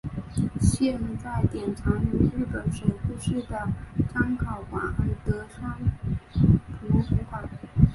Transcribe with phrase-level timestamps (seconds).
[0.59, 3.67] 现在典藏于日本水户市的
[4.11, 4.83] 彰考馆
[5.23, 7.47] 德川博物馆。